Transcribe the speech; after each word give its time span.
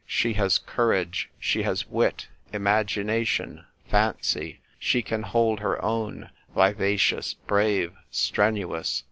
She 0.07 0.33
has 0.33 0.57
courage, 0.57 1.29
she 1.39 1.61
has 1.61 1.85
wit, 1.87 2.27
imagination, 2.51 3.65
fancy. 3.87 4.59
She 4.79 5.03
can 5.03 5.21
hold 5.21 5.59
her 5.59 5.79
own; 5.79 6.31
vivacious, 6.55 7.35
brave, 7.35 7.93
strenuous. 8.09 8.99